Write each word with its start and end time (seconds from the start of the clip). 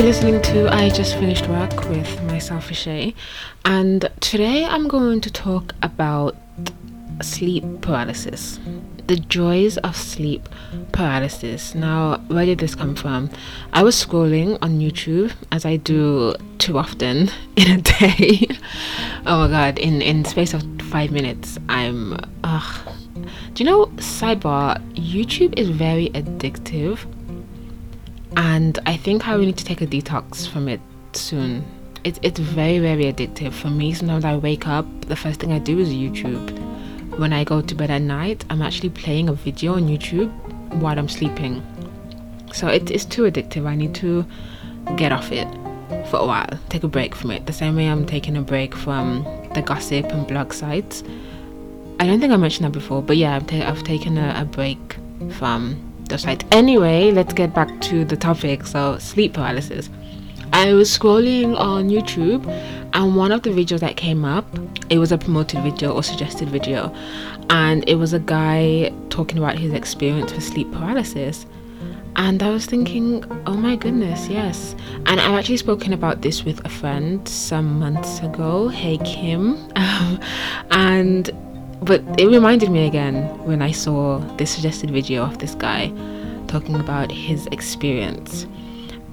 you're 0.00 0.08
listening 0.08 0.40
to 0.40 0.66
I 0.74 0.88
Just 0.88 1.14
Finished 1.16 1.46
Work 1.46 1.90
with 1.90 2.22
myself, 2.22 2.70
and 3.66 4.10
today 4.20 4.64
I'm 4.64 4.88
going 4.88 5.20
to 5.20 5.30
talk 5.30 5.74
about 5.82 6.34
sleep 7.20 7.64
paralysis. 7.82 8.58
The 9.08 9.16
joys 9.16 9.76
of 9.76 9.94
sleep 9.94 10.48
paralysis. 10.92 11.74
Now, 11.74 12.16
where 12.28 12.46
did 12.46 12.60
this 12.60 12.74
come 12.74 12.96
from? 12.96 13.28
I 13.74 13.82
was 13.82 13.94
scrolling 13.94 14.56
on 14.62 14.80
YouTube, 14.80 15.34
as 15.52 15.66
I 15.66 15.76
do 15.76 16.34
too 16.56 16.78
often 16.78 17.28
in 17.56 17.70
a 17.70 17.82
day. 17.82 18.48
oh 19.26 19.40
my 19.40 19.48
god, 19.48 19.78
in, 19.78 20.00
in 20.00 20.24
space 20.24 20.54
of 20.54 20.62
five 20.84 21.10
minutes, 21.10 21.58
I'm. 21.68 22.18
Ugh. 22.42 22.94
Do 23.52 23.62
you 23.62 23.68
know, 23.68 23.86
sidebar, 23.96 24.80
YouTube 24.94 25.58
is 25.58 25.68
very 25.68 26.08
addictive 26.14 27.00
and 28.36 28.78
I 28.86 28.96
think 28.96 29.28
I 29.28 29.36
will 29.36 29.44
need 29.44 29.56
to 29.58 29.64
take 29.64 29.80
a 29.80 29.86
detox 29.86 30.46
from 30.48 30.68
it 30.68 30.80
soon. 31.12 31.64
It's 32.04 32.18
it's 32.22 32.40
very 32.40 32.78
very 32.78 33.12
addictive 33.12 33.52
for 33.52 33.68
me. 33.68 33.92
Sometimes 33.92 34.24
I 34.24 34.36
wake 34.36 34.66
up, 34.66 34.86
the 35.06 35.16
first 35.16 35.40
thing 35.40 35.52
I 35.52 35.58
do 35.58 35.78
is 35.78 35.90
YouTube. 35.90 36.58
When 37.18 37.32
I 37.32 37.44
go 37.44 37.60
to 37.60 37.74
bed 37.74 37.90
at 37.90 38.02
night, 38.02 38.44
I'm 38.50 38.62
actually 38.62 38.90
playing 38.90 39.28
a 39.28 39.32
video 39.32 39.74
on 39.74 39.88
YouTube 39.88 40.30
while 40.80 40.98
I'm 40.98 41.08
sleeping. 41.08 41.62
So 42.52 42.68
it 42.68 42.90
is 42.90 43.04
too 43.04 43.22
addictive. 43.22 43.66
I 43.66 43.74
need 43.74 43.94
to 43.96 44.24
get 44.96 45.12
off 45.12 45.30
it 45.32 45.48
for 46.08 46.18
a 46.18 46.26
while, 46.26 46.58
take 46.68 46.84
a 46.84 46.88
break 46.88 47.14
from 47.14 47.30
it. 47.32 47.46
The 47.46 47.52
same 47.52 47.76
way 47.76 47.88
I'm 47.88 48.06
taking 48.06 48.36
a 48.36 48.42
break 48.42 48.74
from 48.74 49.24
the 49.54 49.62
gossip 49.62 50.06
and 50.06 50.26
blog 50.26 50.52
sites. 50.52 51.02
I 51.98 52.06
don't 52.06 52.20
think 52.20 52.32
I 52.32 52.36
mentioned 52.36 52.64
that 52.64 52.72
before, 52.72 53.02
but 53.02 53.16
yeah, 53.16 53.36
I've 53.36 53.84
taken 53.84 54.16
a, 54.16 54.40
a 54.40 54.44
break 54.44 54.96
from 55.32 55.89
the. 56.10 56.44
Anyway, 56.52 57.10
let's 57.10 57.32
get 57.32 57.54
back 57.54 57.80
to 57.82 58.04
the 58.04 58.16
topic. 58.16 58.66
So, 58.66 58.98
sleep 58.98 59.34
paralysis. 59.34 59.88
I 60.52 60.72
was 60.72 60.90
scrolling 60.90 61.56
on 61.58 61.88
YouTube 61.88 62.44
and 62.92 63.16
one 63.16 63.30
of 63.32 63.42
the 63.42 63.50
videos 63.50 63.80
that 63.80 63.96
came 63.96 64.24
up, 64.24 64.44
it 64.88 64.98
was 64.98 65.12
a 65.12 65.18
promoted 65.18 65.62
video 65.62 65.92
or 65.92 66.02
suggested 66.02 66.48
video, 66.48 66.92
and 67.48 67.88
it 67.88 67.94
was 67.94 68.12
a 68.12 68.18
guy 68.18 68.92
talking 69.10 69.38
about 69.38 69.58
his 69.58 69.72
experience 69.72 70.32
with 70.32 70.42
sleep 70.42 70.70
paralysis. 70.72 71.46
And 72.16 72.42
I 72.42 72.50
was 72.50 72.66
thinking, 72.66 73.24
oh 73.46 73.54
my 73.54 73.76
goodness, 73.76 74.28
yes. 74.28 74.74
And 75.06 75.20
I've 75.20 75.38
actually 75.38 75.56
spoken 75.58 75.92
about 75.92 76.22
this 76.22 76.44
with 76.44 76.64
a 76.66 76.68
friend 76.68 77.26
some 77.26 77.78
months 77.78 78.20
ago. 78.20 78.68
Hey, 78.68 78.98
Kim. 78.98 79.56
And 80.72 81.30
but 81.82 82.02
it 82.18 82.26
reminded 82.26 82.70
me 82.70 82.86
again 82.86 83.22
when 83.44 83.62
I 83.62 83.72
saw 83.72 84.18
this 84.36 84.50
suggested 84.50 84.90
video 84.90 85.22
of 85.24 85.38
this 85.38 85.54
guy 85.54 85.92
talking 86.46 86.76
about 86.76 87.10
his 87.10 87.46
experience. 87.52 88.46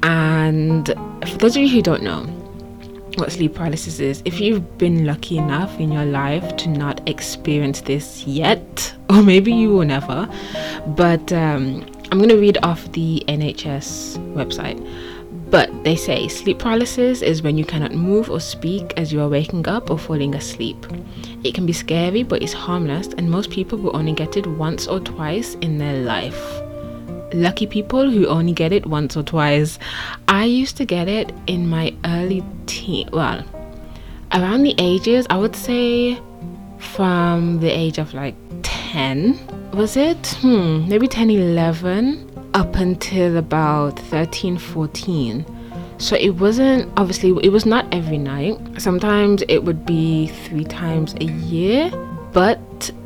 And 0.04 0.88
for 1.28 1.38
those 1.38 1.56
of 1.56 1.64
you 1.64 1.70
who 1.70 1.82
don't 1.82 2.04
know 2.04 2.24
what 3.16 3.32
sleep 3.32 3.56
paralysis 3.56 4.00
is, 4.00 4.22
if 4.26 4.40
you've 4.40 4.78
been 4.78 5.06
lucky 5.06 5.38
enough 5.38 5.80
in 5.80 5.92
your 5.92 6.06
life 6.06 6.56
to 6.58 6.70
not 6.70 7.08
experience 7.08 7.82
this 7.82 8.26
yet, 8.26 8.96
or 9.10 9.24
maybe 9.24 9.52
you 9.54 9.70
will 9.70 9.86
never, 9.86 10.30
but 10.88 11.32
um, 11.34 11.86
I'm 12.12 12.18
going 12.20 12.30
to 12.30 12.38
read 12.38 12.58
off 12.64 12.92
the 12.92 13.24
NHS 13.28 14.18
website. 14.34 14.78
But 15.50 15.72
they 15.86 15.96
say 15.96 16.28
sleep 16.28 16.60
paralysis 16.60 17.22
is 17.22 17.42
when 17.42 17.58
you 17.58 17.64
cannot 17.64 17.94
move 17.94 18.30
or 18.30 18.40
speak 18.40 18.94
as 18.98 19.14
you 19.14 19.22
are 19.22 19.30
waking 19.30 19.68
up 19.68 19.90
or 19.90 19.98
falling 19.98 20.36
asleep. 20.36 20.86
It 21.44 21.54
can 21.54 21.66
be 21.66 21.74
scary, 21.74 22.24
but 22.24 22.42
it's 22.42 22.52
harmless, 22.52 23.08
and 23.18 23.32
most 23.32 23.50
people 23.50 23.78
will 23.78 23.96
only 23.96 24.12
get 24.12 24.36
it 24.36 24.46
once 24.46 24.88
or 24.88 25.00
twice 25.00 25.56
in 25.62 25.78
their 25.78 26.02
life. 26.02 26.62
Lucky 27.34 27.66
people 27.66 28.10
who 28.10 28.28
only 28.28 28.52
get 28.52 28.74
it 28.74 28.86
once 28.86 29.16
or 29.16 29.24
twice. 29.24 29.80
I 30.28 30.46
used 30.46 30.76
to 30.78 30.86
get 30.86 31.08
it 31.08 31.34
in 31.48 31.70
my 31.70 31.96
early 32.06 32.44
teen, 32.66 33.10
well, 33.14 33.44
around 34.34 34.64
the 34.64 34.76
ages, 34.78 35.26
I 35.30 35.38
would 35.38 35.56
say 35.56 36.20
from 36.80 37.60
the 37.62 37.70
age 37.70 37.98
of 37.98 38.14
like 38.14 38.36
10, 38.64 39.72
was 39.74 39.96
it? 39.96 40.28
Hmm, 40.42 40.88
maybe 40.90 41.08
10, 41.08 41.30
11 41.30 42.27
up 42.58 42.76
until 42.78 43.38
about 43.38 44.00
13, 44.00 44.58
14. 44.58 45.46
So 46.00 46.16
it 46.16 46.32
wasn't 46.32 46.92
obviously 46.98 47.30
it 47.44 47.50
was 47.50 47.68
not 47.68 47.86
every 47.94 48.18
night. 48.18 48.58
Sometimes 48.82 49.44
it 49.48 49.64
would 49.64 49.86
be 49.86 50.28
3 50.28 50.64
times 50.66 51.14
a 51.22 51.26
year, 51.26 51.92
but 52.34 52.60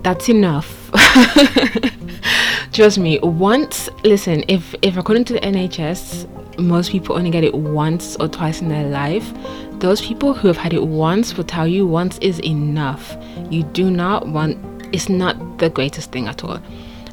that's 0.04 0.30
enough. 0.30 0.90
Trust 2.72 2.98
me, 2.98 3.20
once 3.20 3.90
listen, 4.06 4.46
if 4.48 4.74
if 4.82 4.96
according 4.96 5.26
to 5.26 5.34
the 5.34 5.42
NHS, 5.42 6.28
most 6.58 6.90
people 6.90 7.18
only 7.18 7.30
get 7.30 7.44
it 7.44 7.54
once 7.54 8.16
or 8.22 8.30
twice 8.30 8.62
in 8.62 8.70
their 8.70 8.88
life, 8.88 9.34
those 9.80 10.00
people 10.00 10.34
who 10.34 10.48
have 10.48 10.58
had 10.58 10.74
it 10.74 10.84
once 10.84 11.36
will 11.36 11.44
tell 11.44 11.68
you 11.68 11.86
once 11.86 12.18
is 12.20 12.40
enough. 12.40 13.18
You 13.50 13.64
do 13.64 13.92
not 13.92 14.30
want 14.30 14.58
it's 14.94 15.10
not 15.10 15.58
the 15.58 15.70
greatest 15.70 16.14
thing 16.14 16.30
at 16.30 16.42
all. 16.46 16.60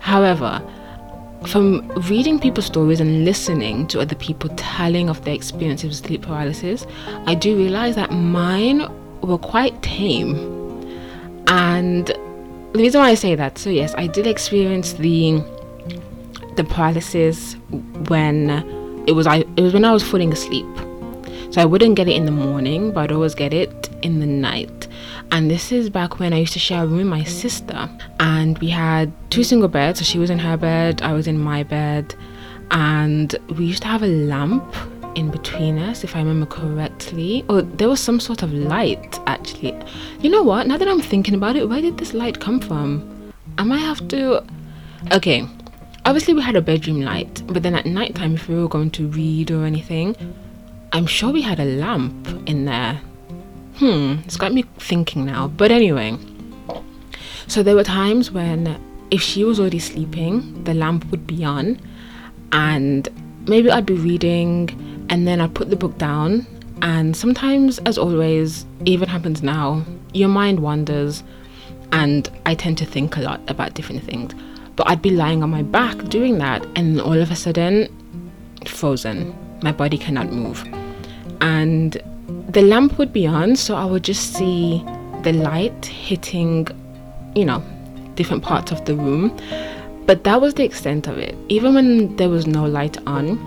However, 0.01 0.63
from 1.47 1.89
reading 2.09 2.39
people's 2.39 2.67
stories 2.67 3.01
and 3.01 3.25
listening 3.25 3.87
to 3.89 4.01
other 4.01 4.17
people 4.17 4.51
telling 4.57 5.09
of 5.09 5.25
their 5.25 5.35
experiences 5.35 5.91
with 5.91 6.07
sleep 6.07 6.23
paralysis, 6.23 6.87
I 7.27 7.35
do 7.35 7.57
realize 7.57 7.95
that 7.95 8.11
mine 8.11 8.87
were 9.21 9.39
quite 9.39 9.81
tame. 9.83 10.35
And 11.47 12.07
the 12.07 12.79
reason 12.79 13.01
why 13.01 13.09
I 13.11 13.15
say 13.15 13.35
that, 13.35 13.59
so 13.59 13.71
yes, 13.71 13.95
I 13.97 14.07
did 14.07 14.27
experience 14.27 14.95
the 14.95 15.43
the 16.57 16.65
paralysis 16.65 17.55
when 18.09 18.51
it 19.07 19.13
was 19.13 19.27
I 19.27 19.45
it 19.57 19.61
was 19.63 19.73
when 19.73 19.85
I 19.85 19.93
was 19.93 20.03
falling 20.03 20.33
asleep. 20.33 20.67
So 21.51 21.63
I 21.63 21.65
wouldn't 21.65 21.95
get 21.95 22.09
it 22.09 22.17
in 22.17 22.27
the 22.27 22.33
morning, 22.33 22.93
but 22.93 23.05
I'd 23.05 23.13
always 23.13 23.35
get 23.35 23.55
it 23.55 23.89
in 24.03 24.21
the 24.21 24.27
night. 24.27 24.78
And 25.31 25.51
this 25.51 25.73
is 25.73 25.91
back 25.91 26.19
when 26.19 26.33
I 26.33 26.39
used 26.39 26.55
to 26.55 26.59
share 26.59 26.85
a 26.85 26.87
room 26.87 26.99
with 26.99 27.07
my 27.07 27.25
sister, 27.25 27.89
and 28.19 28.59
we 28.59 28.71
had 28.71 29.13
two 29.31 29.45
single 29.45 29.69
beds. 29.69 29.99
So 29.99 30.05
she 30.05 30.19
was 30.19 30.31
in 30.31 30.39
her 30.39 30.57
bed, 30.57 31.03
I 31.03 31.13
was 31.13 31.27
in 31.27 31.39
my 31.39 31.63
bed, 31.63 32.15
and 32.71 33.35
we 33.57 33.67
used 33.67 33.83
to 33.83 33.89
have 33.89 34.03
a 34.03 34.07
lamp 34.07 34.75
in 35.15 35.31
between 35.31 35.79
us, 35.79 36.05
if 36.05 36.15
I 36.15 36.21
remember 36.21 36.47
correctly. 36.47 37.45
Or 37.49 37.63
there 37.63 37.89
was 37.89 38.01
some 38.01 38.21
sort 38.21 38.43
of 38.43 38.53
light, 38.53 39.19
actually. 39.27 39.77
You 40.21 40.31
know 40.31 40.43
what? 40.43 40.67
Now 40.67 40.77
that 40.77 40.89
I'm 40.89 41.01
thinking 41.01 41.35
about 41.35 41.57
it, 41.57 41.69
where 41.69 41.81
did 41.81 41.99
this 41.99 42.15
light 42.15 42.41
come 42.41 42.61
from? 42.61 43.33
I 43.59 43.65
might 43.65 43.79
have 43.79 44.07
to. 44.09 44.45
Okay, 45.13 45.47
obviously 46.05 46.35
we 46.35 46.43
had 46.43 46.57
a 46.57 46.63
bedroom 46.63 47.03
light, 47.03 47.43
but 47.47 47.63
then 47.63 47.75
at 47.75 47.87
night 47.87 48.15
time, 48.15 48.35
if 48.35 48.49
we 48.49 48.55
were 48.55 48.69
going 48.69 48.91
to 48.93 49.09
read 49.09 49.51
or 49.51 49.65
anything, 49.65 50.17
I'm 50.93 51.07
sure 51.07 51.33
we 51.33 51.43
had 51.43 51.61
a 51.61 51.65
lamp 51.65 52.29
in 52.49 52.65
there. 52.65 53.01
Hmm, 53.79 54.17
it's 54.25 54.37
got 54.37 54.53
me 54.53 54.65
thinking 54.79 55.25
now. 55.25 55.49
But 55.49 55.71
anyway, 55.71 56.19
so 57.47 57.63
there 57.63 57.77
were 57.77 57.85
times 57.85 58.31
when 58.31 58.81
if 59.11 59.23
she 59.23 59.45
was 59.45 59.61
already 59.61 59.79
sleeping, 59.79 60.65
the 60.65 60.75
lamp 60.75 61.09
would 61.13 61.27
be 61.27 61.45
on, 61.45 61.81
and 62.51 63.09
maybe 63.47 63.71
I'd 63.71 63.87
be 63.87 63.95
reading, 63.95 65.07
and 65.11 65.29
then 65.29 65.41
I'd 65.41 65.55
put 65.55 65.71
the 65.71 65.77
book 65.77 65.97
down. 65.97 66.47
And 66.83 67.17
sometimes, 67.17 67.79
as 67.81 67.99
always, 67.99 68.67
even 68.85 69.09
happens 69.09 69.43
now, 69.43 69.85
your 70.13 70.29
mind 70.29 70.61
wanders, 70.61 71.23
and 71.93 72.29
I 72.47 72.57
tend 72.57 72.79
to 72.79 72.85
think 72.85 73.17
a 73.17 73.21
lot 73.21 73.41
about 73.49 73.75
different 73.75 74.03
things. 74.03 74.33
But 74.75 74.89
I'd 74.89 75.03
be 75.03 75.11
lying 75.11 75.43
on 75.43 75.51
my 75.51 75.63
back 75.63 75.97
doing 76.09 76.39
that, 76.39 76.67
and 76.77 77.01
all 77.01 77.21
of 77.21 77.31
a 77.31 77.37
sudden, 77.37 77.89
frozen. 78.67 79.37
My 79.63 79.73
body 79.73 79.99
cannot 79.99 80.33
move 80.33 80.65
and 81.41 82.03
the 82.29 82.63
lamp 82.63 82.99
would 82.99 83.13
be 83.13 83.27
on, 83.27 83.57
so 83.57 83.75
I 83.75 83.85
would 83.87 84.05
just 84.05 84.35
see 84.35 84.85
the 85.23 85.33
light 85.33 85.87
hitting, 85.87 86.69
you 87.35 87.45
know, 87.45 87.63
different 88.17 88.43
parts 88.43 88.71
of 88.71 88.85
the 88.85 88.95
room. 88.95 89.35
But 90.05 90.25
that 90.25 90.41
was 90.41 90.55
the 90.55 90.65
extent 90.65 91.07
of 91.07 91.19
it. 91.19 91.35
Even 91.49 91.75
when 91.75 92.17
there 92.17 92.29
was 92.29 92.47
no 92.47 92.65
light 92.67 92.99
on, 93.07 93.39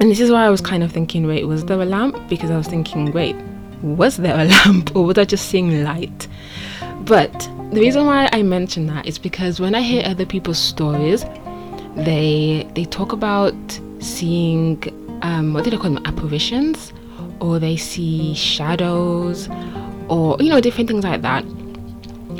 and 0.00 0.10
this 0.10 0.20
is 0.20 0.30
why 0.30 0.44
I 0.44 0.50
was 0.50 0.60
kind 0.60 0.82
of 0.82 0.92
thinking, 0.92 1.26
wait, 1.26 1.44
was 1.44 1.64
there 1.64 1.80
a 1.80 1.84
lamp? 1.84 2.16
Because 2.28 2.50
I 2.50 2.56
was 2.56 2.66
thinking, 2.66 3.12
wait, 3.12 3.36
was 3.82 4.16
there 4.16 4.34
a 4.34 4.44
lamp 4.66 4.94
or 4.96 5.04
was 5.04 5.18
I 5.18 5.24
just 5.24 5.48
seeing 5.48 5.84
light? 5.84 6.26
But 7.00 7.32
the 7.72 7.80
reason 7.80 8.06
why 8.06 8.28
I 8.32 8.42
mention 8.42 8.86
that 8.88 9.06
is 9.06 9.18
because 9.18 9.60
when 9.60 9.74
I 9.74 9.80
hear 9.80 10.02
other 10.04 10.26
people's 10.26 10.58
stories, 10.58 11.24
they 11.96 12.68
they 12.74 12.84
talk 12.84 13.12
about 13.12 13.54
seeing 14.00 14.82
um, 15.22 15.52
what 15.52 15.64
do 15.64 15.70
they 15.70 15.76
call 15.76 15.90
them 15.90 16.04
apparitions 16.04 16.92
or 17.40 17.58
they 17.58 17.76
see 17.76 18.34
shadows 18.34 19.48
or 20.08 20.36
you 20.40 20.48
know 20.48 20.60
different 20.60 20.88
things 20.88 21.04
like 21.04 21.22
that. 21.22 21.44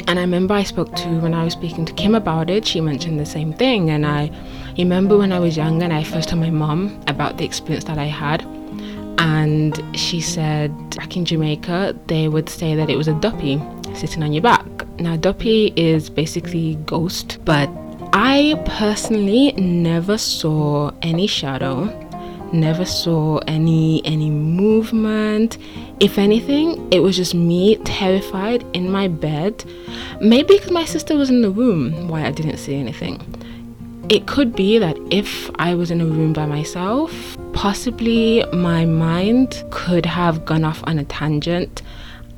And 0.07 0.19
i 0.19 0.23
remember 0.23 0.55
i 0.55 0.63
spoke 0.63 0.95
to 0.97 1.09
when 1.21 1.35
i 1.35 1.45
was 1.45 1.53
speaking 1.53 1.85
to 1.85 1.93
kim 1.95 2.15
about 2.15 2.51
it 2.51 2.67
she 2.67 2.81
mentioned 2.81 3.19
the 3.19 3.27
same 3.27 3.53
thing. 3.53 3.91
And 3.91 4.07
i 4.07 4.31
remember 4.77 5.19
when 5.19 5.33
i 5.33 5.39
was 5.39 5.57
young 5.57 5.83
and 5.83 5.93
i 5.93 6.03
first 6.03 6.29
told 6.29 6.41
my 6.41 6.51
mom 6.51 7.01
about 7.07 7.39
the 7.39 7.45
experience 7.45 7.85
that 7.85 7.99
i 7.99 8.07
had. 8.07 8.47
And 9.19 9.83
she 9.99 10.21
said 10.21 10.73
back 10.97 11.17
in 11.17 11.25
jamaica 11.25 11.97
they 12.07 12.29
would 12.29 12.49
say 12.49 12.75
that 12.75 12.89
it 12.89 12.97
was 12.97 13.09
a 13.09 13.15
duppy 13.15 13.61
sitting 13.95 14.23
on 14.23 14.33
your 14.33 14.43
back. 14.43 14.67
Now 15.01 15.17
duppy 15.17 15.73
is 15.77 16.09
basically 16.11 16.77
ghost 16.87 17.39
but 17.45 17.69
i 18.13 18.61
personally 18.67 19.53
never 19.53 20.17
saw 20.17 20.91
any 21.03 21.27
shadow 21.27 22.08
never 22.53 22.85
saw 22.85 23.39
any 23.47 24.05
any 24.05 24.31
movement 24.31 25.59
if 26.01 26.19
anything 26.19 26.91
it 26.93 27.01
was 27.01 27.17
just 27.17 27.35
me 27.35 27.77
terrified 27.79 28.65
in 28.75 28.91
my 28.91 29.09
bed 29.09 29.65
maybe 30.21 30.55
because 30.55 30.71
my 30.71 30.85
sister 30.85 31.17
was 31.17 31.31
in 31.31 31.43
the 31.43 31.51
room 31.51 32.09
why 32.09 32.25
i 32.25 32.31
didn't 32.31 32.59
see 32.59 32.75
anything 32.75 33.21
it 34.09 34.27
could 34.27 34.55
be 34.55 34.79
that 34.79 34.97
if 35.11 35.51
i 35.57 35.75
was 35.75 35.91
in 35.91 36.01
a 36.01 36.07
room 36.07 36.33
by 36.33 36.47
myself 36.47 37.37
possibly 37.53 38.45
my 38.53 38.85
mind 38.85 39.65
could 39.71 40.07
have 40.07 40.45
gone 40.45 40.65
off 40.65 40.83
on 40.87 40.99
a 40.99 41.05
tangent 41.05 41.83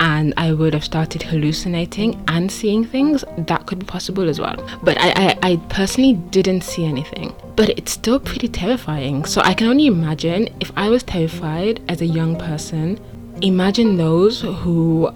and 0.00 0.32
I 0.38 0.52
would 0.54 0.72
have 0.72 0.82
started 0.82 1.22
hallucinating 1.22 2.24
and 2.26 2.50
seeing 2.50 2.86
things, 2.86 3.22
that 3.36 3.66
could 3.66 3.80
be 3.80 3.86
possible 3.86 4.28
as 4.30 4.40
well. 4.40 4.56
But 4.82 4.98
I, 4.98 5.10
I, 5.10 5.38
I, 5.42 5.56
personally 5.68 6.14
didn't 6.14 6.62
see 6.62 6.86
anything. 6.86 7.34
But 7.60 7.76
it's 7.78 7.92
still 7.92 8.18
pretty 8.18 8.48
terrifying. 8.48 9.26
So 9.26 9.42
I 9.42 9.52
can 9.52 9.66
only 9.66 9.84
imagine 9.84 10.48
if 10.60 10.72
I 10.76 10.88
was 10.88 11.02
terrified 11.02 11.82
as 11.90 12.00
a 12.00 12.06
young 12.06 12.38
person, 12.38 12.98
imagine 13.42 13.98
those 13.98 14.40
who 14.40 15.08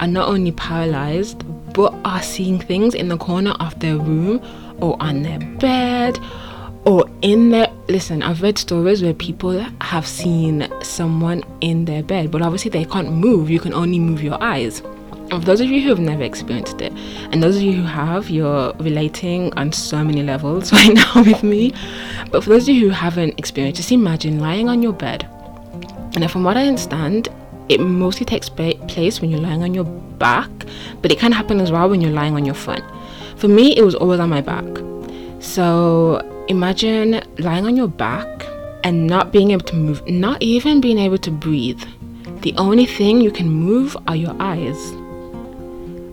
are 0.00 0.06
not 0.06 0.26
only 0.26 0.52
paralyzed 0.52 1.44
but 1.74 1.92
are 2.06 2.22
seeing 2.22 2.58
things 2.58 2.94
in 2.94 3.08
the 3.08 3.18
corner 3.18 3.50
of 3.60 3.78
their 3.80 3.98
room 3.98 4.40
or 4.80 4.96
on 4.98 5.20
their 5.20 5.40
bed 5.58 6.18
or 6.86 7.04
in 7.20 7.50
their 7.50 7.68
listen 7.88 8.22
i've 8.22 8.40
read 8.40 8.56
stories 8.56 9.02
where 9.02 9.12
people 9.12 9.60
have 9.82 10.06
seen 10.06 10.66
someone 10.82 11.44
in 11.60 11.84
their 11.84 12.02
bed 12.02 12.30
but 12.30 12.40
obviously 12.40 12.70
they 12.70 12.86
can't 12.86 13.12
move 13.12 13.50
you 13.50 13.60
can 13.60 13.74
only 13.74 13.98
move 13.98 14.22
your 14.22 14.42
eyes 14.42 14.82
for 15.30 15.38
those 15.38 15.60
of 15.60 15.68
you 15.68 15.80
who 15.82 15.88
have 15.88 15.98
never 15.98 16.22
experienced 16.22 16.80
it 16.80 16.92
and 17.30 17.42
those 17.42 17.56
of 17.56 17.62
you 17.62 17.72
who 17.72 17.82
have 17.82 18.28
you're 18.30 18.72
relating 18.74 19.52
on 19.54 19.72
so 19.72 20.02
many 20.04 20.22
levels 20.22 20.72
right 20.78 20.94
now 20.94 21.22
with 21.22 21.42
me 21.42 21.72
but 22.30 22.42
for 22.42 22.50
those 22.50 22.68
of 22.68 22.74
you 22.74 22.88
who 22.88 22.90
haven't 22.90 23.38
experienced 23.38 23.76
just 23.76 23.92
imagine 23.92 24.40
lying 24.40 24.68
on 24.68 24.82
your 24.82 24.92
bed 24.92 25.28
and 26.16 26.30
from 26.30 26.42
what 26.42 26.56
i 26.56 26.66
understand 26.66 27.28
it 27.68 27.80
mostly 27.80 28.26
takes 28.26 28.48
place 28.48 29.20
when 29.20 29.30
you're 29.30 29.40
lying 29.40 29.62
on 29.62 29.72
your 29.72 29.84
back 29.84 30.50
but 31.02 31.12
it 31.12 31.18
can 31.18 31.30
happen 31.30 31.60
as 31.60 31.70
well 31.70 31.88
when 31.88 32.00
you're 32.00 32.10
lying 32.10 32.34
on 32.34 32.44
your 32.44 32.54
front 32.54 32.84
for 33.36 33.48
me 33.48 33.76
it 33.76 33.84
was 33.84 33.94
always 33.94 34.18
on 34.18 34.28
my 34.28 34.40
back 34.40 34.66
so 35.38 36.20
Imagine 36.50 37.22
lying 37.38 37.64
on 37.64 37.76
your 37.76 37.86
back 37.86 38.44
and 38.82 39.06
not 39.06 39.30
being 39.30 39.52
able 39.52 39.64
to 39.66 39.76
move, 39.76 40.04
not 40.08 40.42
even 40.42 40.80
being 40.80 40.98
able 40.98 41.18
to 41.18 41.30
breathe. 41.30 41.80
The 42.40 42.52
only 42.56 42.86
thing 42.86 43.20
you 43.20 43.30
can 43.30 43.48
move 43.48 43.96
are 44.08 44.16
your 44.16 44.34
eyes. 44.40 44.92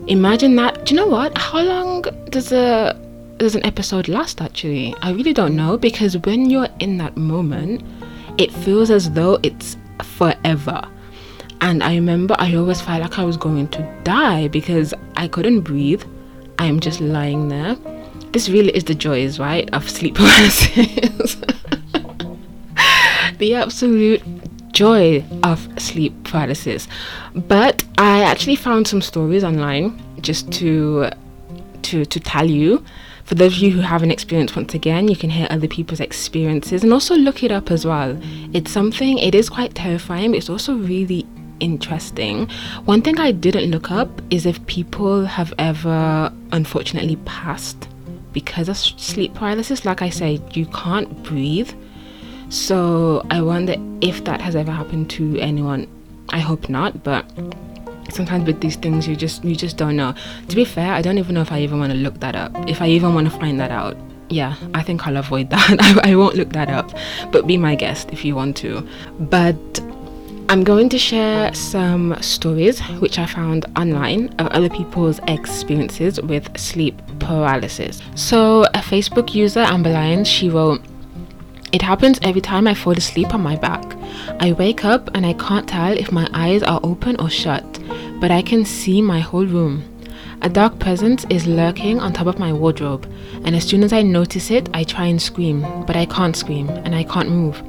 Imagine 0.08 0.56
that. 0.56 0.84
Do 0.84 0.94
you 0.94 1.00
know 1.00 1.06
what? 1.06 1.36
How 1.38 1.62
long 1.62 2.02
does 2.30 2.52
a 2.52 2.98
does 3.36 3.54
an 3.54 3.64
episode 3.64 4.08
last 4.08 4.40
actually? 4.40 4.94
I 5.02 5.12
really 5.12 5.32
don't 5.32 5.54
know 5.54 5.78
because 5.78 6.16
when 6.18 6.50
you're 6.50 6.68
in 6.80 6.98
that 6.98 7.16
moment, 7.16 7.82
it 8.38 8.52
feels 8.52 8.90
as 8.90 9.10
though 9.12 9.38
it's 9.42 9.76
forever. 10.02 10.82
And 11.60 11.82
I 11.82 11.94
remember 11.94 12.36
I 12.38 12.54
always 12.54 12.80
felt 12.80 13.02
like 13.02 13.18
I 13.18 13.24
was 13.24 13.36
going 13.36 13.68
to 13.68 14.00
die 14.04 14.48
because 14.48 14.94
I 15.16 15.28
couldn't 15.28 15.60
breathe. 15.60 16.02
I'm 16.58 16.80
just 16.80 17.00
lying 17.00 17.48
there 17.48 17.76
this 18.32 18.48
really 18.48 18.70
is 18.70 18.84
the 18.84 18.94
joys, 18.94 19.38
right, 19.38 19.68
of 19.72 19.88
sleep 19.88 20.14
paralysis. 20.14 21.36
the 23.38 23.54
absolute 23.54 24.22
joy 24.78 25.24
of 25.42 25.58
sleep 25.80 26.12
paralysis. 26.22 26.86
But 27.34 27.84
I 27.98 28.22
actually 28.22 28.54
found 28.56 28.86
some 28.86 29.02
stories 29.02 29.42
online 29.42 30.00
just 30.20 30.52
to 30.58 31.10
to 31.82 32.04
to 32.04 32.20
tell 32.20 32.48
you. 32.48 32.84
For 33.24 33.34
those 33.34 33.56
of 33.56 33.58
you 33.58 33.72
who 33.72 33.80
haven't 33.80 34.10
experienced, 34.10 34.56
once 34.56 34.72
again, 34.72 35.06
you 35.06 35.14
can 35.14 35.28
hear 35.28 35.46
other 35.50 35.68
people's 35.68 36.00
experiences 36.00 36.82
and 36.82 36.94
also 36.94 37.14
look 37.14 37.42
it 37.42 37.52
up 37.52 37.70
as 37.70 37.84
well. 37.84 38.18
It's 38.54 38.70
something, 38.70 39.18
it 39.18 39.34
is 39.34 39.50
quite 39.50 39.74
terrifying, 39.74 40.30
but 40.30 40.38
it's 40.38 40.48
also 40.48 40.72
really 40.74 41.26
interesting. 41.60 42.48
One 42.86 43.02
thing 43.02 43.20
I 43.20 43.32
didn't 43.32 43.70
look 43.70 43.90
up 43.90 44.08
is 44.30 44.46
if 44.46 44.64
people 44.66 45.26
have 45.26 45.52
ever 45.58 46.32
unfortunately 46.52 47.16
passed 47.26 47.86
because 48.32 48.66
of 48.70 48.78
sleep 48.78 49.34
paralysis, 49.34 49.84
like 49.84 50.00
I 50.00 50.08
said, 50.08 50.56
you 50.56 50.64
can't 50.66 51.10
breathe. 51.22 51.70
So 52.50 53.26
I 53.30 53.42
wonder 53.42 53.76
if 54.00 54.24
that 54.24 54.40
has 54.40 54.56
ever 54.56 54.72
happened 54.72 55.10
to 55.10 55.38
anyone. 55.38 55.86
I 56.30 56.38
hope 56.38 56.68
not, 56.68 57.02
but 57.02 57.24
sometimes 58.10 58.46
with 58.46 58.60
these 58.60 58.76
things 58.76 59.06
you 59.06 59.16
just 59.16 59.44
you 59.44 59.54
just 59.54 59.76
don't 59.76 59.96
know. 59.96 60.14
To 60.48 60.56
be 60.56 60.64
fair, 60.64 60.92
I 60.92 61.02
don't 61.02 61.18
even 61.18 61.34
know 61.34 61.42
if 61.42 61.52
I 61.52 61.60
even 61.60 61.78
want 61.78 61.92
to 61.92 61.98
look 61.98 62.20
that 62.20 62.34
up. 62.34 62.52
If 62.68 62.80
I 62.80 62.88
even 62.88 63.14
want 63.14 63.30
to 63.30 63.38
find 63.38 63.60
that 63.60 63.70
out. 63.70 63.96
Yeah, 64.30 64.56
I 64.74 64.82
think 64.82 65.06
I'll 65.06 65.16
avoid 65.16 65.50
that. 65.54 65.76
I, 65.80 66.12
I 66.12 66.16
won't 66.16 66.36
look 66.36 66.50
that 66.50 66.68
up. 66.68 66.92
But 67.32 67.46
be 67.46 67.56
my 67.56 67.74
guest 67.74 68.10
if 68.12 68.24
you 68.24 68.34
want 68.34 68.56
to. 68.58 68.86
But 69.18 69.80
I'm 70.50 70.64
going 70.64 70.88
to 70.90 70.98
share 70.98 71.52
some 71.54 72.16
stories 72.22 72.80
which 73.00 73.18
I 73.18 73.26
found 73.26 73.66
online 73.76 74.28
of 74.38 74.46
other 74.48 74.70
people's 74.70 75.20
experiences 75.28 76.18
with 76.22 76.58
sleep 76.58 77.00
paralysis. 77.18 78.00
So, 78.14 78.64
a 78.72 78.78
Facebook 78.78 79.34
user, 79.34 79.60
Amber 79.60 79.90
Lyons, 79.90 80.26
she 80.26 80.48
wrote, 80.48 80.80
It 81.70 81.82
happens 81.82 82.18
every 82.22 82.40
time 82.40 82.66
I 82.66 82.74
fall 82.74 82.94
asleep 82.94 83.34
on 83.34 83.42
my 83.42 83.56
back. 83.56 83.84
I 84.40 84.52
wake 84.52 84.84
up 84.84 85.10
and 85.14 85.26
I 85.26 85.34
can't 85.34 85.68
tell 85.68 85.92
if 85.92 86.10
my 86.10 86.26
eyes 86.32 86.62
are 86.62 86.80
open 86.82 87.20
or 87.20 87.28
shut, 87.28 87.78
but 88.20 88.30
I 88.30 88.40
can 88.40 88.64
see 88.64 89.02
my 89.02 89.20
whole 89.20 89.44
room. 89.44 89.84
A 90.40 90.48
dark 90.48 90.78
presence 90.78 91.26
is 91.28 91.46
lurking 91.46 92.00
on 92.00 92.12
top 92.12 92.26
of 92.26 92.38
my 92.38 92.52
wardrobe, 92.52 93.10
and 93.44 93.54
as 93.54 93.64
soon 93.64 93.82
as 93.82 93.92
I 93.92 94.02
notice 94.02 94.50
it, 94.50 94.70
I 94.72 94.84
try 94.84 95.06
and 95.06 95.20
scream, 95.20 95.60
but 95.84 95.96
I 95.96 96.06
can't 96.06 96.36
scream 96.36 96.70
and 96.70 96.94
I 96.94 97.04
can't 97.04 97.28
move. 97.28 97.62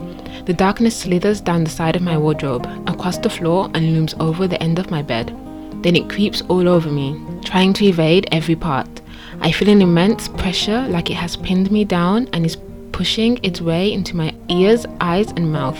The 0.45 0.54
darkness 0.54 0.95
slithers 0.95 1.42
down 1.42 1.63
the 1.63 1.69
side 1.69 1.95
of 1.95 2.02
my 2.02 2.18
wardrobe, 2.18 2.68
across 2.88 3.18
the 3.18 3.30
floor, 3.30 3.69
and 3.74 3.94
looms 3.94 4.13
over 4.19 4.48
the 4.48 4.62
end 4.63 4.80
of 4.80 4.92
my 4.92 5.02
bed. 5.02 5.36
Then 5.84 5.95
it 5.95 6.10
creeps 6.10 6.42
all 6.48 6.69
over 6.69 6.90
me, 6.90 7.19
trying 7.44 7.74
to 7.74 7.86
evade 7.86 8.30
every 8.31 8.56
part. 8.56 9.02
I 9.42 9.52
feel 9.52 9.69
an 9.69 9.81
immense 9.81 10.28
pressure 10.28 10.88
like 10.90 11.10
it 11.10 11.16
has 11.16 11.36
pinned 11.36 11.72
me 11.72 11.86
down 11.86 12.30
and 12.34 12.45
is 12.45 12.57
pushing 12.92 13.40
its 13.44 13.62
way 13.62 13.92
into 13.92 14.16
my 14.16 14.34
ears, 14.50 14.86
eyes, 15.00 15.32
and 15.32 15.52
mouth. 15.52 15.80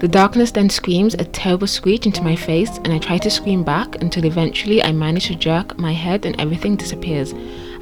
The 0.00 0.08
darkness 0.08 0.50
then 0.50 0.68
screams 0.68 1.14
a 1.14 1.24
terrible 1.24 1.68
screech 1.68 2.06
into 2.06 2.22
my 2.22 2.34
face, 2.34 2.76
and 2.78 2.92
I 2.92 2.98
try 2.98 3.18
to 3.18 3.30
scream 3.30 3.62
back 3.62 4.02
until 4.02 4.24
eventually 4.24 4.82
I 4.82 4.90
manage 4.90 5.28
to 5.28 5.36
jerk 5.36 5.78
my 5.78 5.92
head 5.92 6.26
and 6.26 6.40
everything 6.40 6.74
disappears, 6.74 7.32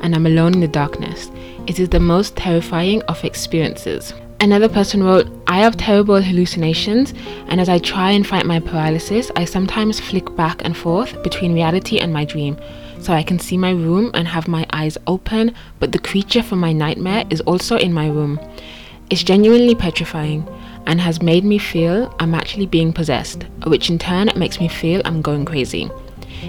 and 0.02 0.14
I'm 0.14 0.26
alone 0.26 0.52
in 0.52 0.60
the 0.60 0.68
darkness. 0.68 1.30
It 1.66 1.80
is 1.80 1.88
the 1.88 1.98
most 1.98 2.36
terrifying 2.36 3.00
of 3.02 3.24
experiences. 3.24 4.12
Another 4.38 4.68
person 4.68 5.02
wrote, 5.02 5.28
I 5.46 5.58
have 5.60 5.76
terrible 5.76 6.20
hallucinations, 6.20 7.14
and 7.48 7.60
as 7.60 7.68
I 7.68 7.78
try 7.78 8.10
and 8.10 8.26
fight 8.26 8.46
my 8.46 8.60
paralysis, 8.60 9.30
I 9.36 9.44
sometimes 9.44 10.00
flick 10.00 10.34
back 10.36 10.62
and 10.64 10.76
forth 10.76 11.22
between 11.22 11.54
reality 11.54 12.00
and 12.00 12.12
my 12.12 12.24
dream. 12.24 12.58
So 13.00 13.12
I 13.14 13.22
can 13.22 13.38
see 13.38 13.56
my 13.56 13.70
room 13.70 14.10
and 14.14 14.28
have 14.28 14.46
my 14.46 14.66
eyes 14.72 14.98
open, 15.06 15.54
but 15.78 15.92
the 15.92 15.98
creature 15.98 16.42
from 16.42 16.58
my 16.58 16.72
nightmare 16.72 17.24
is 17.30 17.40
also 17.42 17.76
in 17.76 17.92
my 17.92 18.08
room. 18.08 18.38
It's 19.08 19.22
genuinely 19.22 19.74
petrifying 19.74 20.46
and 20.86 21.00
has 21.00 21.22
made 21.22 21.44
me 21.44 21.58
feel 21.58 22.14
I'm 22.20 22.34
actually 22.34 22.66
being 22.66 22.92
possessed, 22.92 23.44
which 23.66 23.90
in 23.90 23.98
turn 23.98 24.30
makes 24.36 24.60
me 24.60 24.68
feel 24.68 25.02
I'm 25.04 25.22
going 25.22 25.44
crazy. 25.44 25.90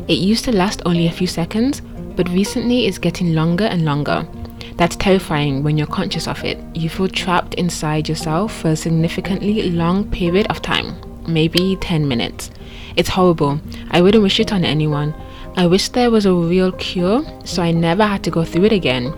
It 0.08 0.20
used 0.20 0.46
to 0.46 0.52
last 0.52 0.82
only 0.86 1.08
a 1.08 1.12
few 1.12 1.28
seconds, 1.28 1.82
but 2.16 2.30
recently 2.30 2.86
it's 2.86 2.98
getting 2.98 3.34
longer 3.34 3.66
and 3.66 3.86
longer. 3.86 4.28
That's 4.76 4.96
terrifying 4.96 5.64
when 5.64 5.78
you're 5.78 5.88
conscious 5.88 6.28
of 6.28 6.44
it. 6.44 6.58
You 6.76 6.90
feel 6.90 7.08
trapped 7.08 7.54
inside 7.56 8.10
yourself 8.10 8.54
for 8.62 8.70
a 8.70 8.76
significantly 8.76 9.70
long 9.70 10.10
period 10.10 10.48
of 10.48 10.62
time, 10.62 10.96
maybe 11.28 11.78
10 11.82 12.08
minutes. 12.08 12.52
It's 12.96 13.10
horrible. 13.10 13.60
I 13.92 14.02
wouldn't 14.02 14.24
wish 14.24 14.40
it 14.40 14.52
on 14.52 14.66
anyone. 14.66 15.14
I 15.56 15.68
wish 15.68 15.90
there 15.90 16.12
was 16.12 16.26
a 16.26 16.34
real 16.34 16.72
cure 16.74 17.24
so 17.44 17.62
I 17.62 17.72
never 17.72 18.04
had 18.04 18.24
to 18.24 18.32
go 18.32 18.44
through 18.44 18.66
it 18.66 18.72
again. 18.72 19.14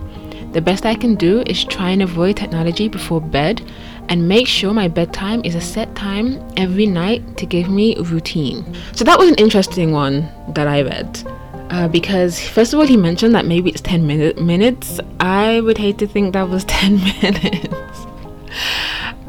The 0.52 0.60
best 0.60 0.86
I 0.86 0.94
can 0.94 1.14
do 1.14 1.42
is 1.46 1.64
try 1.64 1.90
and 1.90 2.02
avoid 2.02 2.36
technology 2.36 2.88
before 2.88 3.20
bed 3.20 3.62
and 4.08 4.28
make 4.28 4.46
sure 4.46 4.72
my 4.72 4.88
bedtime 4.88 5.42
is 5.44 5.54
a 5.54 5.60
set 5.60 5.94
time 5.94 6.42
every 6.56 6.86
night 6.86 7.36
to 7.38 7.46
give 7.46 7.68
me 7.68 7.96
routine. 7.96 8.64
So 8.92 9.04
that 9.04 9.18
was 9.18 9.28
an 9.30 9.36
interesting 9.36 9.92
one 9.92 10.28
that 10.54 10.68
I 10.68 10.82
read 10.82 11.24
uh, 11.70 11.88
because 11.88 12.40
first 12.40 12.72
of 12.72 12.78
all 12.78 12.86
he 12.86 12.96
mentioned 12.96 13.34
that 13.34 13.46
maybe 13.46 13.70
it's 13.70 13.80
10 13.80 14.06
minute, 14.06 14.40
minutes 14.40 15.00
i 15.20 15.60
would 15.60 15.78
hate 15.78 15.98
to 15.98 16.06
think 16.06 16.32
that 16.32 16.48
was 16.48 16.64
10 16.68 16.96
minutes 16.96 18.06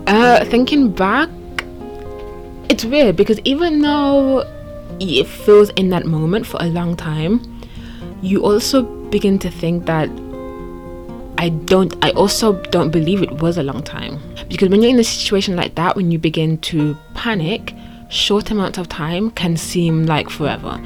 uh, 0.08 0.46
thinking 0.46 0.92
back 0.92 1.30
it's 2.70 2.86
weird 2.86 3.16
because 3.16 3.40
even 3.46 3.82
though 3.82 4.44
it 5.00 5.28
feels 5.28 5.70
in 5.72 5.90
that 5.90 6.06
moment 6.06 6.46
for 6.46 6.58
a 6.62 6.68
long 6.68 6.96
time 6.96 7.42
you 8.22 8.44
also 8.44 8.84
begin 9.10 9.38
to 9.40 9.50
think 9.50 9.86
that 9.86 10.10
I 11.38 11.50
don't 11.50 11.94
I 12.04 12.12
also 12.12 12.62
don't 12.72 12.92
believe 12.92 13.22
it 13.22 13.32
was 13.42 13.58
a 13.58 13.64
long 13.64 13.84
time 13.84 14.20
because 14.48 14.70
when 14.70 14.82
you're 14.82 14.92
in 14.92 15.00
a 15.00 15.04
situation 15.04 15.56
like 15.56 15.76
that 15.76 15.96
when 15.96 16.12
you 16.12 16.18
begin 16.18 16.58
to 16.60 16.96
panic 17.14 17.74
short 18.10 18.52
amounts 18.52 18.78
of 18.78 18.88
time 18.88 19.32
can 19.32 19.58
seem 19.58 20.06
like 20.06 20.30
forever 20.30 20.82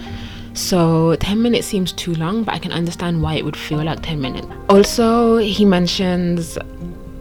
so 0.60 1.16
10 1.16 1.42
minutes 1.42 1.68
seems 1.68 1.94
too 1.94 2.14
long, 2.16 2.44
but 2.44 2.54
I 2.54 2.60
can 2.60 2.74
understand 2.74 3.22
why 3.22 3.36
it 3.36 3.46
would 3.46 3.56
feel 3.56 3.82
like 3.82 4.02
10 4.02 4.20
minutes. 4.20 4.46
Also, 4.68 5.38
he 5.38 5.64
mentions 5.64 6.58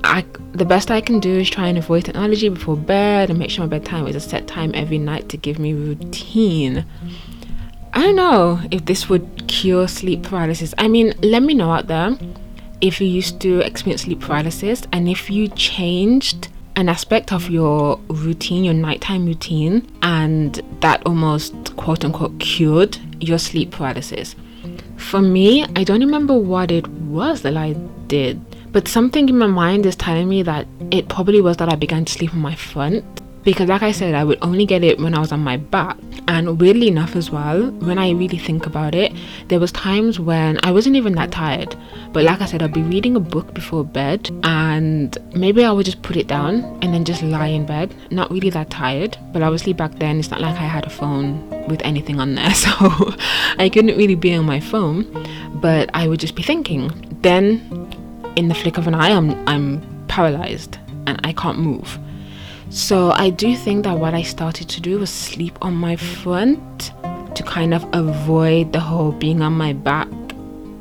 I 0.08 0.24
the 0.52 0.64
best 0.64 0.90
I 0.90 1.00
can 1.00 1.20
do 1.20 1.38
is 1.38 1.50
try 1.50 1.68
and 1.68 1.78
avoid 1.78 2.06
technology 2.06 2.48
before 2.48 2.76
bed 2.76 3.30
and 3.30 3.38
make 3.38 3.50
sure 3.50 3.64
my 3.64 3.68
bedtime 3.68 4.06
is 4.06 4.16
a 4.16 4.20
set 4.20 4.46
time 4.46 4.72
every 4.74 4.98
night 4.98 5.28
to 5.28 5.36
give 5.36 5.58
me 5.58 5.74
routine. 5.74 6.84
I 7.92 8.02
don't 8.02 8.16
know 8.16 8.60
if 8.70 8.86
this 8.86 9.08
would 9.08 9.46
cure 9.48 9.86
sleep 9.86 10.22
paralysis. 10.22 10.74
I 10.78 10.88
mean, 10.88 11.12
let 11.22 11.42
me 11.42 11.54
know 11.54 11.70
out 11.70 11.88
there 11.88 12.16
if 12.80 13.00
you 13.00 13.06
used 13.06 13.40
to 13.40 13.60
experience 13.60 14.02
sleep 14.02 14.20
paralysis 14.20 14.82
and 14.92 15.08
if 15.08 15.30
you 15.30 15.48
changed 15.48 16.48
an 16.76 16.88
aspect 16.88 17.32
of 17.32 17.50
your 17.50 17.98
routine, 18.08 18.64
your 18.64 18.74
nighttime 18.74 19.26
routine, 19.26 19.86
and 20.00 20.60
that 20.80 21.04
almost 21.04 21.76
quote 21.76 22.04
unquote 22.04 22.38
cured 22.38 22.96
your 23.20 23.38
sleep 23.38 23.72
paralysis. 23.72 24.36
For 24.96 25.20
me, 25.20 25.64
I 25.76 25.84
don't 25.84 26.00
remember 26.00 26.34
what 26.34 26.70
it 26.70 26.86
was 26.86 27.42
that 27.42 27.56
I 27.56 27.72
did, 28.06 28.40
but 28.72 28.88
something 28.88 29.28
in 29.28 29.38
my 29.38 29.46
mind 29.46 29.86
is 29.86 29.96
telling 29.96 30.28
me 30.28 30.42
that 30.42 30.66
it 30.90 31.08
probably 31.08 31.40
was 31.40 31.56
that 31.58 31.68
I 31.68 31.76
began 31.76 32.04
to 32.04 32.12
sleep 32.12 32.32
on 32.34 32.40
my 32.40 32.54
front. 32.54 33.04
Because 33.44 33.68
like 33.68 33.82
i 33.82 33.92
said 33.92 34.14
i 34.14 34.24
would 34.24 34.38
only 34.42 34.66
get 34.66 34.84
it 34.84 34.98
when 34.98 35.14
i 35.14 35.20
was 35.20 35.32
on 35.32 35.40
my 35.40 35.56
back. 35.56 35.96
And 36.26 36.60
weirdly 36.60 36.88
enough 36.88 37.16
as 37.16 37.30
well 37.30 37.70
when 37.70 37.96
i 37.96 38.10
really 38.10 38.36
think 38.36 38.66
about 38.66 38.94
it 38.94 39.12
there 39.46 39.58
was 39.58 39.72
times 39.72 40.20
when 40.20 40.58
i 40.64 40.70
wasn't 40.70 40.96
even 40.96 41.14
that 41.14 41.30
tired. 41.30 41.74
But 42.12 42.24
like 42.24 42.42
i 42.42 42.46
said 42.46 42.62
i'd 42.62 42.74
be 42.74 42.82
reading 42.82 43.16
a 43.16 43.20
book 43.20 43.54
before 43.54 43.84
bed 43.84 44.28
and 44.42 45.16
maybe 45.34 45.64
i 45.64 45.72
would 45.72 45.86
just 45.86 46.02
put 46.02 46.16
it 46.16 46.26
down 46.26 46.64
and 46.82 46.92
then 46.92 47.04
just 47.06 47.22
lie 47.22 47.46
in 47.46 47.64
bed. 47.64 47.94
Not 48.10 48.30
really 48.30 48.50
that 48.50 48.68
tired 48.68 49.16
but 49.32 49.40
obviously 49.40 49.72
back 49.72 49.92
then 49.94 50.18
it's 50.18 50.30
not 50.30 50.42
like 50.42 50.56
i 50.56 50.66
had 50.66 50.84
a 50.84 50.90
phone 50.90 51.48
with 51.68 51.80
anything 51.82 52.20
on 52.20 52.34
there 52.34 52.52
so 52.64 52.70
i 53.58 53.70
couldn't 53.72 53.96
really 53.96 54.16
be 54.16 54.34
on 54.34 54.44
my 54.44 54.60
phone. 54.60 55.06
But 55.54 55.88
i 55.94 56.06
would 56.06 56.20
just 56.20 56.34
be 56.34 56.42
thinking. 56.42 56.90
Then 57.22 57.87
in 58.38 58.48
the 58.48 58.54
flick 58.54 58.76
of 58.78 58.86
an 58.86 58.94
eye 58.94 59.12
i'm 59.18 59.30
i'm 59.48 59.66
paralyzed 60.08 60.78
and 61.06 61.20
i 61.24 61.32
can't 61.32 61.58
move 61.58 61.98
so 62.70 63.12
I 63.12 63.30
do 63.30 63.56
think 63.56 63.84
that 63.84 63.98
what 63.98 64.12
I 64.12 64.22
started 64.22 64.68
to 64.68 64.80
do 64.80 64.98
was 64.98 65.08
sleep 65.08 65.56
on 65.62 65.74
my 65.74 65.96
front 65.96 66.92
to 67.34 67.42
kind 67.42 67.72
of 67.72 67.86
avoid 67.94 68.72
the 68.74 68.80
whole 68.80 69.12
being 69.12 69.40
on 69.40 69.54
my 69.54 69.72
back 69.72 70.08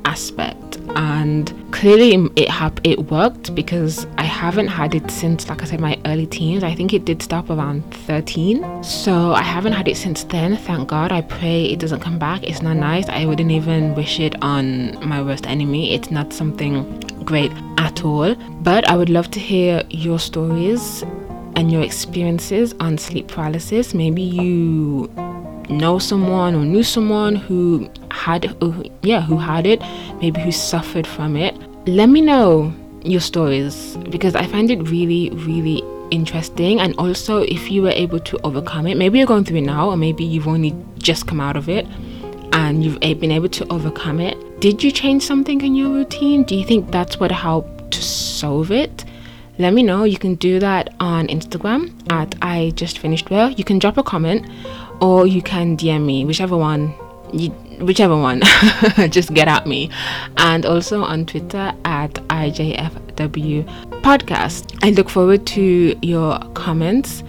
aspect. 0.04 0.78
And 0.96 1.54
clearly 1.72 2.30
it 2.36 2.50
hap- 2.50 2.82
it 2.84 3.10
worked 3.10 3.56
because 3.56 4.06
I 4.18 4.24
haven't 4.24 4.68
had 4.68 4.96
it 4.96 5.10
since 5.10 5.48
like 5.48 5.62
I 5.62 5.66
said 5.66 5.80
my 5.80 5.98
early 6.06 6.26
teens. 6.28 6.62
I 6.64 6.76
think 6.76 6.94
it 6.94 7.06
did 7.06 7.22
stop 7.24 7.50
around 7.50 7.84
13. 8.08 8.84
So 8.84 9.32
I 9.34 9.44
haven't 9.44 9.74
had 9.74 9.88
it 9.88 9.96
since 9.96 10.26
then. 10.26 10.58
Thank 10.58 10.90
God. 10.90 11.14
I 11.14 11.22
pray 11.22 11.66
it 11.66 11.80
doesn't 11.80 12.02
come 12.02 12.20
back. 12.20 12.44
It's 12.44 12.62
not 12.62 12.76
nice. 12.76 13.08
I 13.08 13.26
wouldn't 13.26 13.52
even 13.52 13.96
wish 13.96 14.20
it 14.20 14.36
on 14.42 15.08
my 15.08 15.22
worst 15.22 15.48
enemy. 15.48 15.94
It's 15.94 16.12
not 16.12 16.34
something 16.34 16.84
great 17.28 17.52
at 17.78 18.04
all. 18.04 18.34
But 18.64 18.90
I 18.90 18.96
would 18.96 19.10
love 19.10 19.30
to 19.32 19.40
hear 19.40 19.84
your 19.92 20.18
stories 20.18 21.04
and 21.56 21.72
your 21.72 21.84
experiences 21.84 22.74
on 22.80 22.98
sleep 22.98 23.28
paralysis. 23.28 23.94
Maybe 23.94 24.24
you 24.24 25.12
know 25.70 26.00
someone 26.00 26.56
or 26.56 26.66
knew 26.66 26.82
someone 26.84 27.36
who 27.36 27.90
had 28.10 28.46
who, 28.62 28.84
yeah 29.02 29.22
who 29.22 29.38
had 29.38 29.68
it 29.68 29.82
maybe 30.22 30.40
who 30.40 30.52
suffered 30.52 31.06
from 31.06 31.36
it 31.36 31.54
let 31.88 32.08
me 32.08 32.22
know 32.22 32.74
your 33.04 33.20
stories 33.20 33.98
because 34.10 34.34
i 34.34 34.46
find 34.46 34.72
it 34.72 34.82
really 34.90 35.30
really 35.32 35.84
interesting 36.10 36.80
and 36.80 36.96
also 36.98 37.42
if 37.42 37.70
you 37.70 37.82
were 37.82 37.92
able 37.92 38.20
to 38.20 38.40
overcome 38.46 38.88
it 38.88 38.96
maybe 38.96 39.18
you're 39.18 39.28
going 39.28 39.44
through 39.44 39.58
it 39.58 39.62
now 39.62 39.90
or 39.90 39.98
maybe 39.98 40.24
you've 40.24 40.48
only 40.48 40.74
just 41.00 41.28
come 41.28 41.42
out 41.42 41.58
of 41.58 41.68
it 41.68 41.86
and 42.68 42.84
you've 42.84 43.00
been 43.00 43.32
able 43.32 43.50
to 43.50 43.66
overcome 43.72 44.20
it. 44.20 44.38
Did 44.60 44.84
you 44.84 44.92
change 44.92 45.24
something 45.24 45.62
in 45.62 45.76
your 45.76 45.90
routine? 45.90 46.44
Do 46.44 46.56
you 46.56 46.66
think 46.66 46.92
that's 46.92 47.20
what 47.20 47.32
helped 47.32 47.92
to 47.92 48.02
solve 48.02 48.72
it? 48.72 49.06
Let 49.58 49.74
me 49.74 49.84
know. 49.84 50.04
You 50.04 50.18
can 50.18 50.36
do 50.36 50.60
that 50.60 50.94
on 51.00 51.28
Instagram 51.28 51.94
at 52.12 52.36
I 52.42 52.74
just 52.76 53.00
finished 53.00 53.30
well. 53.30 53.50
You 53.50 53.64
can 53.64 53.80
drop 53.80 53.98
a 53.98 54.04
comment 54.04 54.48
or 55.02 55.26
you 55.26 55.42
can 55.42 55.78
DM 55.78 56.06
me, 56.06 56.26
whichever 56.26 56.58
one 56.58 56.94
you, 57.34 57.50
whichever 57.80 58.18
one. 58.18 58.42
Just 59.10 59.34
get 59.34 59.48
at 59.48 59.68
me. 59.68 59.90
And 60.38 60.66
also 60.66 61.04
on 61.04 61.26
twitter 61.26 61.74
at 61.86 62.14
ijfw 62.14 63.66
podcast. 64.02 64.78
I 64.84 64.92
look 64.92 65.10
forward 65.10 65.46
to 65.48 65.98
your 66.02 66.40
comments 66.54 67.24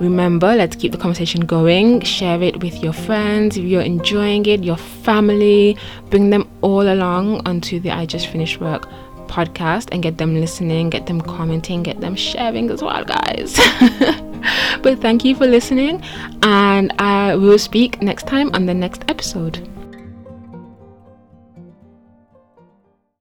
remember 0.00 0.54
let's 0.54 0.76
keep 0.76 0.92
the 0.92 0.98
conversation 0.98 1.42
going 1.42 2.00
share 2.00 2.42
it 2.42 2.60
with 2.62 2.82
your 2.82 2.92
friends 2.92 3.56
if 3.56 3.64
you're 3.64 3.80
enjoying 3.80 4.44
it 4.46 4.64
your 4.64 4.76
family 4.76 5.76
bring 6.10 6.30
them 6.30 6.48
all 6.62 6.82
along 6.82 7.40
onto 7.46 7.78
the 7.80 7.90
i 7.90 8.04
just 8.04 8.26
finished 8.26 8.60
work 8.60 8.88
podcast 9.34 9.88
and 9.92 10.02
get 10.02 10.18
them 10.18 10.40
listening, 10.40 10.90
get 10.90 11.06
them 11.06 11.20
commenting, 11.20 11.82
get 11.82 12.00
them 12.00 12.14
sharing 12.14 12.70
as 12.70 12.82
well, 12.82 13.04
guys. 13.04 13.56
but 14.82 15.00
thank 15.00 15.24
you 15.24 15.34
for 15.34 15.46
listening, 15.46 16.02
and 16.42 16.92
I 16.98 17.34
will 17.34 17.58
speak 17.58 18.00
next 18.00 18.26
time 18.26 18.54
on 18.54 18.66
the 18.66 18.74
next 18.74 19.02
episode. 19.08 19.68